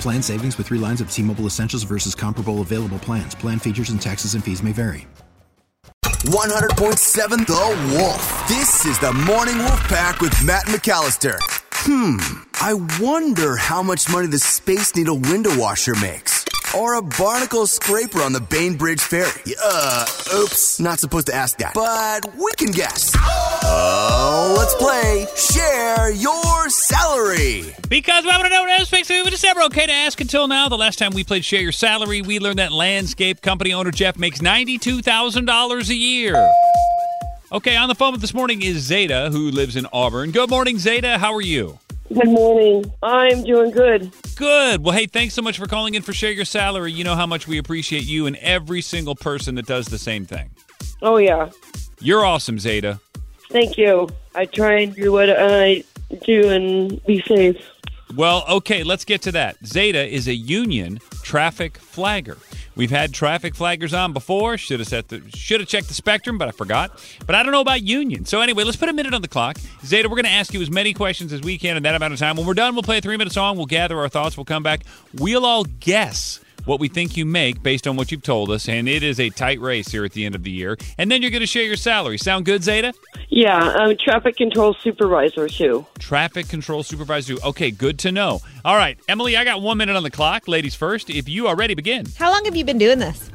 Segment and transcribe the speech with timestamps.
[0.00, 3.34] Plan savings with three lines of T-Mobile Essentials versus comparable available plans.
[3.36, 5.06] Plan features and taxes and fees may vary.
[6.24, 8.48] 100.7 The Wolf.
[8.48, 11.38] This is the Morning Wolf Pack with Matt McAllister.
[11.72, 12.16] Hmm,
[12.60, 16.35] I wonder how much money the Space Needle window washer makes.
[16.74, 19.54] Or a barnacle scraper on the Bainbridge Ferry.
[19.62, 21.74] Uh, oops, not supposed to ask that.
[21.74, 23.14] But we can guess.
[23.16, 27.74] Oh, let's play Share Your Salary.
[27.88, 30.68] Because we want to know what aspects of it never okay to ask until now.
[30.68, 34.18] The last time we played Share Your Salary, we learned that landscape company owner Jeff
[34.18, 36.52] makes $92,000 a year.
[37.52, 40.32] Okay, on the phone with this morning is Zeta, who lives in Auburn.
[40.32, 41.16] Good morning, Zeta.
[41.18, 41.78] How are you?
[42.08, 42.92] Good morning.
[43.02, 44.12] I'm doing good.
[44.36, 44.84] Good.
[44.84, 46.92] Well, hey, thanks so much for calling in for Share Your Salary.
[46.92, 50.24] You know how much we appreciate you and every single person that does the same
[50.24, 50.50] thing.
[51.02, 51.50] Oh, yeah.
[52.00, 53.00] You're awesome, Zeta.
[53.50, 54.08] Thank you.
[54.34, 55.82] I try and do what I
[56.24, 57.56] do and be safe.
[58.14, 59.56] Well, okay, let's get to that.
[59.66, 62.38] Zeta is a union traffic flagger.
[62.76, 64.58] We've had traffic flaggers on before.
[64.58, 67.02] Should have set the should have checked the spectrum, but I forgot.
[67.26, 68.26] But I don't know about union.
[68.26, 69.56] So anyway, let's put a minute on the clock.
[69.84, 72.12] Zeta, we're going to ask you as many questions as we can in that amount
[72.12, 72.36] of time.
[72.36, 73.56] When we're done, we'll play a three minute song.
[73.56, 74.36] We'll gather our thoughts.
[74.36, 74.82] We'll come back.
[75.14, 78.88] We'll all guess what we think you make based on what you've told us, and
[78.88, 80.76] it is a tight race here at the end of the year.
[80.98, 82.18] And then you're going to share your salary.
[82.18, 82.92] Sound good, Zeta?
[83.28, 85.86] Yeah, I'm a traffic control supervisor too.
[85.98, 87.36] Traffic control supervisor.
[87.44, 88.40] Okay, good to know.
[88.64, 90.48] All right, Emily, I got one minute on the clock.
[90.48, 91.08] Ladies first.
[91.08, 92.06] If you are ready, begin.
[92.18, 93.30] How long have you been doing this?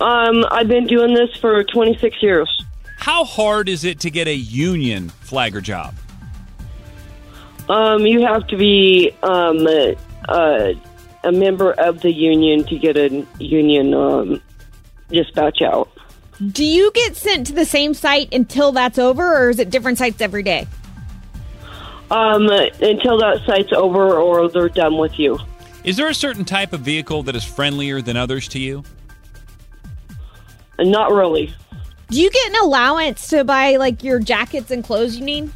[0.00, 2.64] Um, I've been doing this for 26 years.
[2.96, 5.94] How hard is it to get a union flagger job?
[7.68, 9.66] Um, you have to be um,
[10.28, 10.72] uh,
[11.24, 14.42] a member of the union to get a union um,
[15.08, 15.90] dispatch out.
[16.52, 19.98] Do you get sent to the same site until that's over, or is it different
[19.98, 20.66] sites every day?
[22.10, 25.38] Um, until that site's over or they're done with you.
[25.84, 28.84] Is there a certain type of vehicle that is friendlier than others to you?
[30.78, 31.54] Not really.
[32.08, 35.52] Do you get an allowance to buy like your jackets and clothes you need?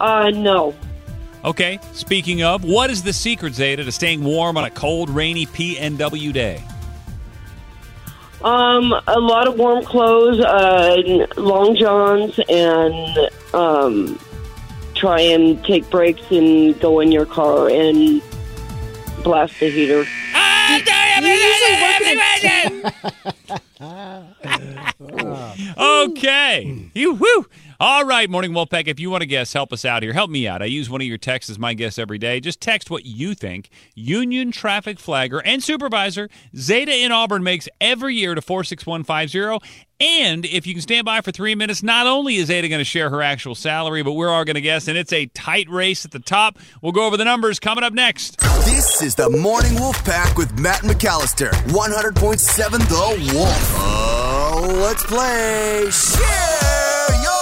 [0.00, 0.74] Uh, no.
[1.44, 5.46] Okay, speaking of, what is the secret, Zeta, to staying warm on a cold, rainy
[5.46, 6.62] PNW day?
[8.42, 14.18] Um, a lot of warm clothes, uh, long johns, and um,
[14.94, 18.22] try and take breaks and go in your car and
[19.22, 20.04] blast the heater.
[25.78, 26.90] okay.
[26.94, 27.46] You woo.
[27.80, 30.12] All right, Morning Wolfpack, if you want to guess, help us out here.
[30.12, 30.62] Help me out.
[30.62, 32.40] I use one of your texts as my guess every day.
[32.40, 33.70] Just text what you think.
[33.94, 39.64] Union Traffic Flagger and Supervisor Zeta in Auburn makes every year to 46150.
[40.00, 42.84] And if you can stand by for three minutes, not only is Zeta going to
[42.84, 46.04] share her actual salary, but we're all going to guess, and it's a tight race
[46.04, 46.58] at the top.
[46.82, 48.40] We'll go over the numbers coming up next.
[48.64, 51.50] This is the Morning Wolf Pack with Matt McAllister.
[51.68, 53.72] 100.7 The Wolf.
[53.76, 57.37] Oh, let's play Share Your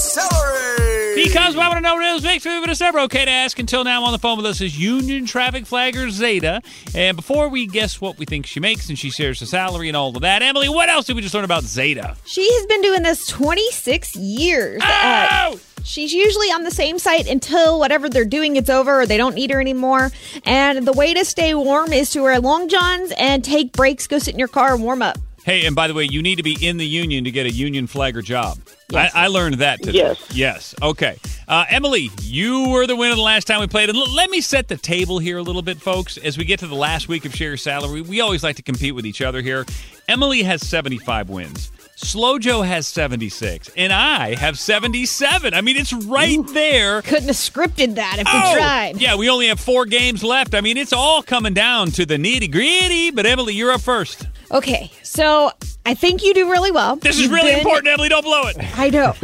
[0.00, 1.14] Salary.
[1.14, 3.30] Because we want to know what it is makes me, but it's never okay to
[3.30, 3.58] ask.
[3.58, 6.62] Until now, on the phone with us is Union Traffic Flagger Zeta.
[6.94, 9.96] And before we guess what we think she makes and she shares her salary and
[9.96, 12.16] all of that, Emily, what else did we just learn about Zeta?
[12.24, 14.80] She has been doing this 26 years.
[14.82, 19.16] Uh, she's usually on the same site until whatever they're doing it's over or they
[19.18, 20.10] don't need her anymore.
[20.44, 24.18] And the way to stay warm is to wear long johns and take breaks, go
[24.18, 25.18] sit in your car and warm up.
[25.44, 27.50] Hey, and by the way, you need to be in the union to get a
[27.50, 28.58] union flagger job.
[28.90, 29.12] Yes.
[29.14, 29.98] I, I learned that today.
[29.98, 30.26] Yes.
[30.34, 30.74] Yes.
[30.82, 31.16] Okay.
[31.48, 33.88] Uh, Emily, you were the winner the last time we played.
[33.88, 36.18] And l- let me set the table here a little bit, folks.
[36.18, 38.62] As we get to the last week of Share Your Salary, we always like to
[38.62, 39.64] compete with each other here.
[40.08, 41.70] Emily has 75 wins.
[41.96, 45.52] Slow Joe has 76, and I have 77.
[45.52, 47.02] I mean, it's right there.
[47.02, 49.00] Couldn't have scripted that if Oh, we tried.
[49.00, 50.54] Yeah, we only have four games left.
[50.54, 53.10] I mean, it's all coming down to the nitty gritty.
[53.10, 54.26] But Emily, you're up first.
[54.52, 55.52] Okay, so
[55.86, 56.96] I think you do really well.
[56.96, 58.08] This is You've really been- important, Emily.
[58.08, 58.56] Don't blow it.
[58.78, 59.14] I know.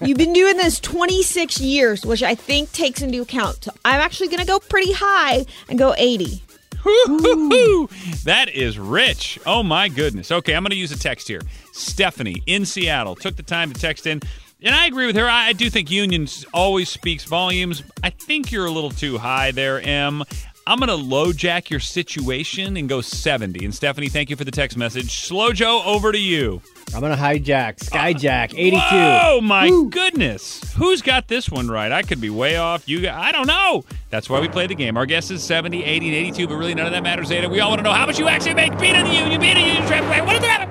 [0.06, 3.68] You've been doing this 26 years, which I think takes into account.
[3.84, 6.42] I'm actually going to go pretty high and go 80.
[6.84, 7.88] Woo-hoo-hoo.
[8.24, 9.38] That is rich.
[9.46, 10.32] Oh my goodness.
[10.32, 11.40] Okay, I'm going to use a text here.
[11.72, 14.20] Stephanie in Seattle took the time to text in.
[14.64, 15.28] And I agree with her.
[15.28, 17.82] I I do think unions always speaks volumes.
[18.02, 20.22] I think you're a little too high there, Em.
[20.66, 23.64] I'm going to low jack your situation and go 70.
[23.64, 25.20] And Stephanie, thank you for the text message.
[25.20, 26.62] Slow Joe, over to you.
[26.94, 28.78] I'm gonna hijack, uh, skyjack, 82.
[28.82, 30.74] Oh my goodness.
[30.74, 31.90] Who's got this one right?
[31.90, 32.86] I could be way off.
[32.86, 33.84] You got, I don't know.
[34.10, 34.98] That's why we play the game.
[34.98, 37.48] Our guess is 70, 80, and 82, but really none of that matters, Zeta.
[37.48, 39.56] We all want to know how much you actually make being in the union, being
[39.56, 40.26] in the union, traffic.
[40.26, 40.68] What does it matter?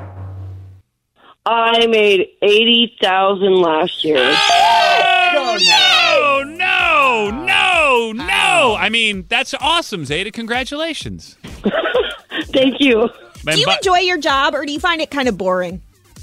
[1.44, 4.18] I made eighty thousand last year.
[4.20, 5.58] Oh,
[6.44, 7.51] no, no, no, no.
[8.82, 10.32] I mean, that's awesome, Zeta.
[10.32, 11.38] Congratulations.
[12.54, 13.10] Thank you.
[13.46, 15.82] Do you enjoy your job or do you find it kind of boring?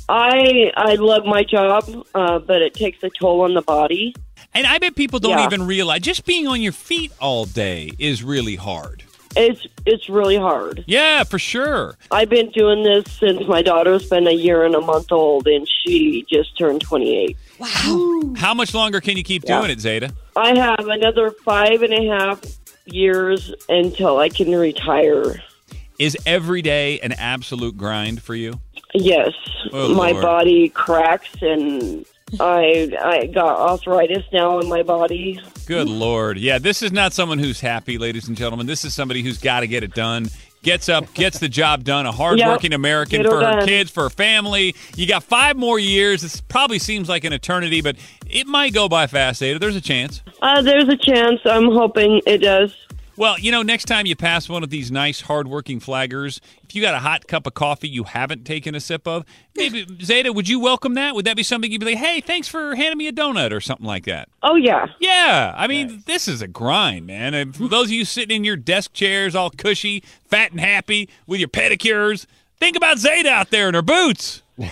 [0.08, 1.84] I I love my job,
[2.14, 4.14] uh, but it takes a toll on the body.
[4.54, 5.44] and I bet people don't Yeah.
[5.46, 9.02] even realize just being on your feet all day is really hard.
[9.40, 10.82] It's it's really hard.
[10.88, 11.96] Yeah, for sure.
[12.10, 15.66] I've been doing this since my daughter's been a year and a month old, and
[15.68, 17.36] she just turned twenty eight.
[17.58, 18.34] Wow.
[18.36, 19.58] How much longer can you keep Yeah.
[19.60, 20.12] doing it, Zeta?
[20.36, 22.40] I have another five and a half
[22.86, 25.40] years until I can retire.
[26.00, 28.60] Is every day an absolute grind for you?
[28.94, 29.32] Yes,
[29.72, 30.22] Oh, my Lord.
[30.22, 32.04] body cracks, and
[32.40, 35.40] I I got arthritis now in my body.
[35.66, 36.38] Good Lord.
[36.38, 38.66] Yeah, this is not someone who's happy, ladies and gentlemen.
[38.66, 40.28] This is somebody who's got to get it done.
[40.62, 42.04] Gets up, gets the job done.
[42.06, 42.78] A hardworking Yep.
[42.78, 43.66] American her for her done.
[43.66, 44.74] kids, for her family.
[44.96, 46.22] You got five more years.
[46.22, 47.96] This probably seems like an eternity, but
[48.28, 49.58] it might go by fast, Ada.
[49.60, 50.22] There's a chance.
[50.42, 51.40] Uh, there's a chance.
[51.44, 52.74] I'm hoping it does.
[53.18, 56.80] Well, you know, next time you pass one of these nice, hardworking flaggers, if you
[56.80, 59.24] got a hot cup of coffee you haven't taken a sip of,
[59.56, 61.16] maybe Zeta, would you welcome that?
[61.16, 63.60] Would that be something you'd be like, "Hey, thanks for handing me a donut" or
[63.60, 64.28] something like that?
[64.44, 64.86] Oh yeah.
[65.00, 67.34] Yeah, I mean, this is a grind, man.
[67.34, 71.08] And for those of you sitting in your desk chairs, all cushy, fat and happy,
[71.26, 72.26] with your pedicures,
[72.58, 74.42] think about Zeta out there in her boots.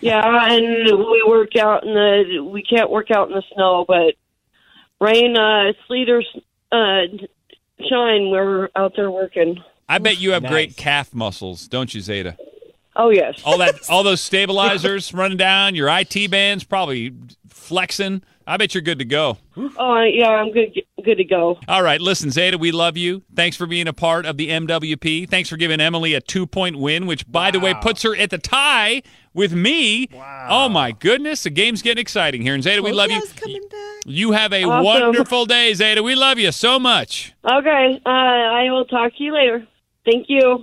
[0.00, 0.22] Yeah,
[0.52, 2.44] and we work out in the.
[2.44, 4.14] We can't work out in the snow, but
[5.00, 6.22] rain, uh, sleet, or
[6.72, 7.06] uh,
[7.80, 9.62] shine, we're out there working.
[9.88, 10.52] I bet you have Nice.
[10.52, 12.36] great calf muscles, don't you, Zeta?
[12.96, 13.42] Oh yes.
[13.44, 17.12] All that, all those stabilizers running down, your IT bands probably
[17.48, 18.22] flexing.
[18.46, 19.38] I bet you're good to go.
[19.56, 20.78] Oh yeah, I'm good.
[21.04, 21.58] Good to go.
[21.68, 23.22] All right, listen, Zeta, we love you.
[23.34, 25.28] Thanks for being a part of the MWP.
[25.28, 28.30] Thanks for giving Emily a two point win, which, by the way, puts her at
[28.30, 29.02] the tie
[29.34, 30.08] with me.
[30.12, 30.46] Wow.
[30.50, 31.42] Oh, my goodness.
[31.42, 32.54] The game's getting exciting here.
[32.54, 33.22] And Zeta, we love you.
[33.36, 34.02] Coming back.
[34.06, 34.84] You have a Awesome.
[34.84, 36.02] wonderful day, Zeta.
[36.02, 37.32] We love you so much.
[37.44, 39.66] Okay, uh, I will talk to you later.
[40.04, 40.62] Thank you.